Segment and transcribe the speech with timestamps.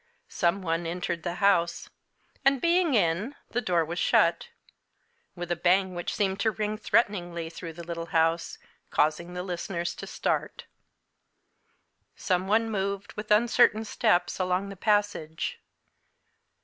[0.29, 1.87] Some one entered the house;
[2.43, 4.47] and, being in, the door was shut
[5.35, 8.57] with a bang which seemed to ring threateningly through the little house,
[8.89, 10.65] causing the listeners to start.
[12.15, 15.59] Some one moved, with uncertain steps, along the passage.